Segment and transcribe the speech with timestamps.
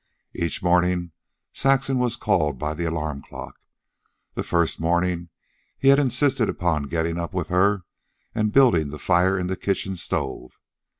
[0.33, 1.11] Each morning
[1.53, 3.59] Saxon was called by the alarm clock.
[4.33, 5.29] The first morning
[5.77, 7.83] he had insisted upon getting up with her
[8.33, 10.59] and building the fire in the kitchen stove.